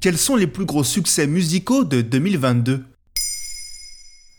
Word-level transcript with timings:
Quels 0.00 0.18
sont 0.18 0.36
les 0.36 0.46
plus 0.46 0.64
gros 0.64 0.84
succès 0.84 1.26
musicaux 1.26 1.84
de 1.84 2.02
2022 2.02 2.84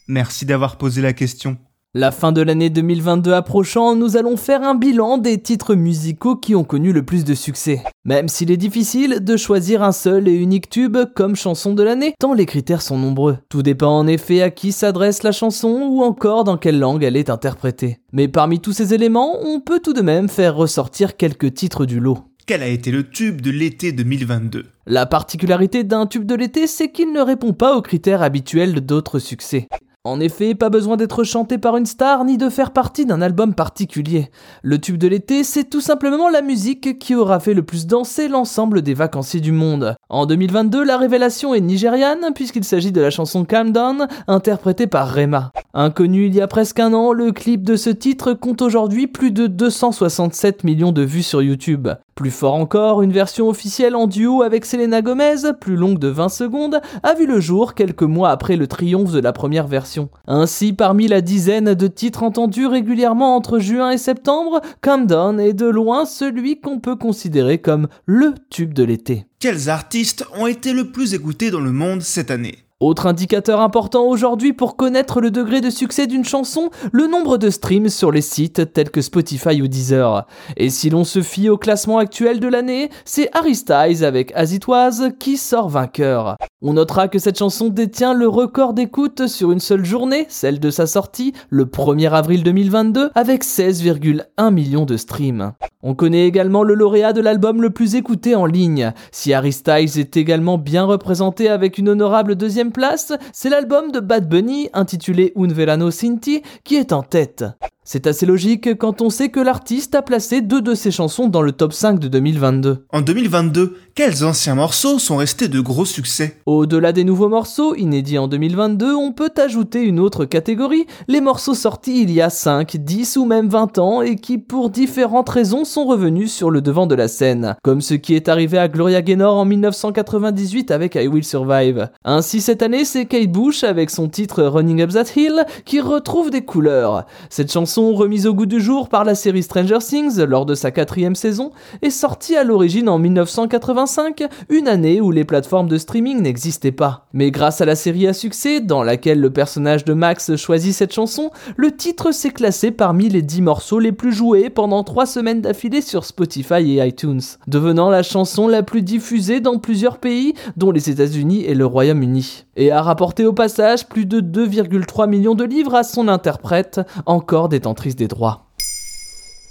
Merci 0.07 0.45
d'avoir 0.45 0.77
posé 0.77 1.01
la 1.01 1.13
question. 1.13 1.57
La 1.95 2.11
fin 2.11 2.31
de 2.31 2.41
l'année 2.41 2.69
2022 2.69 3.33
approchant, 3.33 3.95
nous 3.95 4.15
allons 4.15 4.37
faire 4.37 4.61
un 4.61 4.75
bilan 4.75 5.17
des 5.17 5.41
titres 5.41 5.73
musicaux 5.73 6.35
qui 6.35 6.53
ont 6.53 6.63
connu 6.63 6.93
le 6.93 7.03
plus 7.03 7.25
de 7.25 7.33
succès. 7.33 7.83
Même 8.05 8.29
s'il 8.29 8.51
est 8.51 8.57
difficile 8.57 9.23
de 9.23 9.35
choisir 9.35 9.81
un 9.81 9.91
seul 9.91 10.27
et 10.27 10.35
unique 10.35 10.69
tube 10.69 10.97
comme 11.15 11.35
chanson 11.35 11.73
de 11.73 11.81
l'année, 11.81 12.13
tant 12.19 12.35
les 12.35 12.45
critères 12.45 12.83
sont 12.83 12.99
nombreux. 12.99 13.39
Tout 13.49 13.63
dépend 13.63 13.97
en 13.97 14.05
effet 14.05 14.43
à 14.43 14.51
qui 14.51 14.71
s'adresse 14.71 15.23
la 15.23 15.31
chanson 15.31 15.89
ou 15.89 16.03
encore 16.03 16.43
dans 16.43 16.57
quelle 16.57 16.77
langue 16.77 17.03
elle 17.03 17.17
est 17.17 17.31
interprétée. 17.31 17.97
Mais 18.13 18.27
parmi 18.27 18.59
tous 18.59 18.73
ces 18.73 18.93
éléments, 18.93 19.39
on 19.41 19.59
peut 19.59 19.79
tout 19.79 19.93
de 19.93 20.01
même 20.01 20.29
faire 20.29 20.55
ressortir 20.55 21.17
quelques 21.17 21.55
titres 21.55 21.87
du 21.87 21.99
lot. 21.99 22.28
Quel 22.49 22.63
a 22.63 22.67
été 22.67 22.89
le 22.89 23.07
tube 23.07 23.41
de 23.41 23.51
l'été 23.51 23.91
2022 23.91 24.65
La 24.87 25.05
particularité 25.05 25.83
d'un 25.83 26.07
tube 26.07 26.25
de 26.25 26.33
l'été, 26.33 26.65
c'est 26.65 26.91
qu'il 26.91 27.13
ne 27.13 27.21
répond 27.21 27.53
pas 27.53 27.77
aux 27.77 27.83
critères 27.83 28.23
habituels 28.23 28.81
d'autres 28.81 29.19
succès. 29.19 29.67
En 30.03 30.19
effet, 30.19 30.55
pas 30.55 30.71
besoin 30.71 30.97
d'être 30.97 31.23
chanté 31.23 31.59
par 31.59 31.77
une 31.77 31.85
star 31.85 32.25
ni 32.25 32.39
de 32.39 32.49
faire 32.49 32.71
partie 32.71 33.05
d'un 33.05 33.21
album 33.21 33.53
particulier. 33.53 34.31
Le 34.63 34.79
tube 34.79 34.97
de 34.97 35.07
l'été, 35.07 35.43
c'est 35.43 35.69
tout 35.69 35.79
simplement 35.79 36.27
la 36.27 36.41
musique 36.41 36.97
qui 36.97 37.13
aura 37.13 37.39
fait 37.39 37.53
le 37.53 37.61
plus 37.61 37.85
danser 37.85 38.27
l'ensemble 38.27 38.81
des 38.81 38.95
vacanciers 38.95 39.41
du 39.41 39.51
monde. 39.51 39.93
En 40.09 40.25
2022, 40.25 40.83
la 40.83 40.97
révélation 40.97 41.53
est 41.53 41.61
nigériane 41.61 42.31
puisqu'il 42.33 42.63
s'agit 42.63 42.91
de 42.91 42.99
la 43.01 43.11
chanson 43.11 43.45
Calm 43.45 43.71
Down, 43.71 44.07
interprétée 44.27 44.87
par 44.87 45.13
Rema. 45.13 45.51
Inconnu 45.75 46.25
il 46.25 46.33
y 46.33 46.41
a 46.41 46.47
presque 46.47 46.79
un 46.79 46.93
an, 46.93 47.13
le 47.13 47.31
clip 47.31 47.61
de 47.63 47.75
ce 47.75 47.91
titre 47.91 48.33
compte 48.33 48.63
aujourd'hui 48.63 49.05
plus 49.05 49.29
de 49.29 49.45
267 49.45 50.63
millions 50.63 50.91
de 50.91 51.03
vues 51.03 51.21
sur 51.21 51.43
YouTube. 51.43 51.89
Plus 52.15 52.31
fort 52.31 52.55
encore, 52.55 53.03
une 53.03 53.11
version 53.11 53.47
officielle 53.47 53.95
en 53.95 54.07
duo 54.07 54.41
avec 54.41 54.65
Selena 54.65 55.03
Gomez, 55.03 55.53
plus 55.61 55.75
longue 55.75 55.99
de 55.99 56.07
20 56.07 56.29
secondes, 56.29 56.81
a 57.03 57.13
vu 57.13 57.27
le 57.27 57.39
jour 57.39 57.75
quelques 57.75 58.01
mois 58.01 58.31
après 58.31 58.55
le 58.55 58.65
triomphe 58.65 59.11
de 59.11 59.19
la 59.19 59.31
première 59.31 59.67
version. 59.67 60.09
Ainsi, 60.25 60.73
parmi 60.73 61.07
la 61.07 61.21
dizaine 61.21 61.75
de 61.75 61.87
titres 61.87 62.23
entendus 62.23 62.65
régulièrement 62.65 63.35
entre 63.35 63.59
juin 63.59 63.91
et 63.91 63.99
septembre, 63.99 64.61
Calm 64.81 65.05
Down 65.05 65.39
est 65.39 65.53
de 65.53 65.67
loin 65.67 66.05
celui 66.05 66.59
qu'on 66.59 66.79
peut 66.79 66.95
considérer 66.95 67.59
comme 67.59 67.89
le 68.07 68.33
tube 68.49 68.73
de 68.73 68.83
l'été. 68.83 69.27
Quels 69.39 69.69
artistes 69.69 70.25
ont 70.35 70.47
été 70.47 70.73
le 70.73 70.91
plus 70.91 71.13
écoutés 71.13 71.51
dans 71.51 71.61
le 71.61 71.71
monde 71.71 72.01
cette 72.01 72.31
année? 72.31 72.68
Autre 72.79 73.07
indicateur 73.07 73.59
important 73.59 74.05
aujourd'hui 74.05 74.53
pour 74.53 74.77
connaître 74.77 75.19
le 75.19 75.31
degré 75.31 75.59
de 75.59 75.69
succès 75.69 76.07
d'une 76.07 76.23
chanson, 76.23 76.69
le 76.93 77.07
nombre 77.07 77.37
de 77.37 77.49
streams 77.49 77.89
sur 77.89 78.09
les 78.09 78.21
sites 78.21 78.71
tels 78.71 78.89
que 78.89 79.01
Spotify 79.01 79.61
ou 79.61 79.67
Deezer. 79.67 80.25
Et 80.55 80.69
si 80.69 80.89
l'on 80.89 81.03
se 81.03 81.21
fie 81.21 81.49
au 81.49 81.57
classement 81.57 81.97
actuel 81.97 82.39
de 82.39 82.47
l'année, 82.47 82.89
c'est 83.03 83.29
Harry 83.33 83.55
Styles 83.55 84.05
avec 84.05 84.31
As 84.33 84.53
It 84.53 84.65
Was 84.67 85.09
qui 85.19 85.35
sort 85.35 85.67
vainqueur. 85.67 86.37
On 86.61 86.73
notera 86.73 87.09
que 87.09 87.19
cette 87.19 87.37
chanson 87.37 87.67
détient 87.67 88.13
le 88.13 88.27
record 88.27 88.73
d'écoute 88.73 89.27
sur 89.27 89.51
une 89.51 89.59
seule 89.59 89.85
journée, 89.85 90.25
celle 90.29 90.59
de 90.59 90.69
sa 90.69 90.87
sortie, 90.87 91.33
le 91.49 91.65
1er 91.65 92.11
avril 92.11 92.43
2022, 92.43 93.11
avec 93.13 93.43
16,1 93.43 94.53
millions 94.53 94.85
de 94.85 94.95
streams. 94.95 95.53
On 95.81 95.95
connaît 95.95 96.27
également 96.27 96.63
le 96.63 96.73
lauréat 96.73 97.13
de 97.13 97.21
l'album 97.21 97.61
le 97.61 97.69
plus 97.69 97.95
écouté 97.95 98.35
en 98.35 98.45
ligne. 98.45 98.91
Si 99.11 99.33
Harry 99.33 99.53
Styles 99.53 99.97
est 99.97 100.17
également 100.17 100.57
bien 100.57 100.83
représenté 100.83 101.47
avec 101.47 101.77
une 101.77 101.87
honorable 101.87 102.35
deuxième 102.35 102.68
place, 102.71 103.13
c'est 103.33 103.49
l'album 103.49 103.91
de 103.91 103.99
Bad 103.99 104.27
Bunny 104.27 104.69
intitulé 104.73 105.33
Un 105.35 105.47
Verano 105.47 105.91
Cinti 105.91 106.43
qui 106.63 106.75
est 106.75 106.93
en 106.93 107.03
tête. 107.03 107.45
C'est 107.91 108.05
assez 108.05 108.27
logique 108.27 108.77
quand 108.77 109.01
on 109.01 109.09
sait 109.09 109.29
que 109.29 109.39
l'artiste 109.39 109.95
a 109.95 110.03
placé 110.03 110.41
deux 110.41 110.61
de 110.61 110.75
ses 110.75 110.91
chansons 110.91 111.27
dans 111.27 111.41
le 111.41 111.53
top 111.53 111.73
5 111.73 111.97
de 111.97 112.07
2022. 112.07 112.85
En 112.91 113.01
2022, 113.01 113.77
quels 113.95 114.23
anciens 114.23 114.53
morceaux 114.53 114.99
sont 114.99 115.17
restés 115.17 115.47
de 115.47 115.59
gros 115.59 115.85
succès? 115.85 116.37
Au-delà 116.45 116.91
des 116.91 117.03
nouveaux 117.03 117.29
morceaux, 117.29 117.73
inédits 117.73 118.19
en 118.19 118.27
2022, 118.27 118.93
on 118.93 119.11
peut 119.11 119.31
ajouter 119.37 119.81
une 119.81 119.99
autre 119.99 120.25
catégorie, 120.25 120.85
les 121.07 121.19
morceaux 121.19 121.55
sortis 121.55 122.03
il 122.03 122.11
y 122.11 122.21
a 122.21 122.29
5, 122.29 122.77
10 122.77 123.17
ou 123.17 123.25
même 123.25 123.49
20 123.49 123.79
ans 123.79 124.03
et 124.03 124.17
qui 124.17 124.37
pour 124.37 124.69
différentes 124.69 125.29
raisons 125.29 125.65
sont 125.65 125.85
revenus 125.85 126.31
sur 126.31 126.51
le 126.51 126.61
devant 126.61 126.85
de 126.85 126.93
la 126.93 127.07
scène, 127.07 127.55
comme 127.63 127.81
ce 127.81 127.95
qui 127.95 128.13
est 128.13 128.29
arrivé 128.29 128.59
à 128.59 128.67
Gloria 128.67 129.01
Gaynor 129.01 129.35
en 129.35 129.45
1998 129.45 130.69
avec 130.69 130.93
I 130.93 131.07
Will 131.07 131.23
Survive. 131.23 131.89
Ainsi 132.05 132.39
cette 132.39 132.61
année, 132.61 132.85
c'est 132.85 133.07
Kate 133.07 133.31
Bush 133.31 133.63
avec 133.63 133.89
son 133.89 134.09
titre 134.09 134.43
Running 134.43 134.83
Up 134.83 134.91
That 134.91 135.19
Hill 135.19 135.43
qui 135.65 135.81
retrouve 135.81 136.29
des 136.29 136.45
couleurs. 136.45 137.07
Cette 137.31 137.51
chanson 137.51 137.78
remise 137.93 138.27
au 138.27 138.33
goût 138.33 138.45
du 138.45 138.61
jour 138.61 138.89
par 138.89 139.03
la 139.03 139.15
série 139.15 139.43
Stranger 139.43 139.79
Things 139.79 140.19
lors 140.19 140.45
de 140.45 140.55
sa 140.55 140.71
quatrième 140.71 141.15
saison, 141.15 141.51
est 141.81 141.89
sortie 141.89 142.35
à 142.35 142.43
l'origine 142.43 142.89
en 142.89 142.99
1985, 142.99 144.23
une 144.49 144.67
année 144.67 145.01
où 145.01 145.11
les 145.11 145.23
plateformes 145.23 145.67
de 145.67 145.77
streaming 145.77 146.21
n'existaient 146.21 146.71
pas. 146.71 147.07
Mais 147.13 147.31
grâce 147.31 147.61
à 147.61 147.65
la 147.65 147.75
série 147.75 148.07
à 148.07 148.13
succès, 148.13 148.61
dans 148.61 148.83
laquelle 148.83 149.19
le 149.19 149.31
personnage 149.31 149.85
de 149.85 149.93
Max 149.93 150.35
choisit 150.35 150.73
cette 150.73 150.93
chanson, 150.93 151.31
le 151.55 151.75
titre 151.75 152.11
s'est 152.11 152.31
classé 152.31 152.71
parmi 152.71 153.09
les 153.09 153.21
10 153.21 153.41
morceaux 153.41 153.79
les 153.79 153.91
plus 153.91 154.13
joués 154.13 154.49
pendant 154.49 154.83
3 154.83 155.05
semaines 155.05 155.41
d'affilée 155.41 155.81
sur 155.81 156.05
Spotify 156.05 156.77
et 156.77 156.85
iTunes, 156.85 157.21
devenant 157.47 157.89
la 157.89 158.03
chanson 158.03 158.47
la 158.47 158.63
plus 158.63 158.81
diffusée 158.81 159.39
dans 159.39 159.57
plusieurs 159.57 159.97
pays, 159.97 160.33
dont 160.57 160.71
les 160.71 160.89
États-Unis 160.89 161.43
et 161.45 161.55
le 161.55 161.65
Royaume-Uni. 161.65 162.45
Et 162.61 162.71
a 162.71 162.81
rapporté 162.81 163.25
au 163.25 163.31
passage 163.31 163.87
plus 163.87 164.05
de 164.05 164.19
2,3 164.19 165.07
millions 165.07 165.33
de 165.33 165.45
livres 165.45 165.75
à 165.75 165.83
son 165.83 166.09
interprète, 166.09 166.81
encore 167.05 167.47
des 167.47 167.61
des 167.61 168.07
droits. 168.09 168.47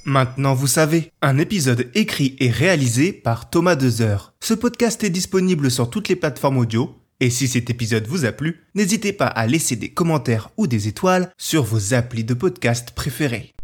Maintenant 0.05 0.53
vous 0.53 0.67
savez, 0.67 1.11
un 1.23 1.39
épisode 1.39 1.89
écrit 1.95 2.37
et 2.39 2.51
réalisé 2.51 3.15
par 3.15 3.49
Thomas 3.49 3.77
Dezer. 3.77 4.35
Ce 4.41 4.53
podcast 4.53 5.03
est 5.05 5.11
disponible 5.11 5.71
sur 5.71 5.89
toutes 5.89 6.11
les 6.11 6.17
plateformes 6.17 6.59
audio, 6.59 6.97
et 7.21 7.31
si 7.31 7.49
cet 7.49 7.71
épisode 7.71 8.07
vous 8.07 8.27
a 8.27 8.33
plu, 8.33 8.67
n'hésitez 8.75 9.15
pas 9.15 9.27
à 9.27 9.47
laisser 9.47 9.77
des 9.77 9.89
commentaires 9.89 10.51
ou 10.59 10.67
des 10.67 10.87
étoiles 10.87 11.33
sur 11.39 11.63
vos 11.63 11.95
applis 11.95 12.25
de 12.25 12.35
podcast 12.35 12.91
préférés. 12.91 13.55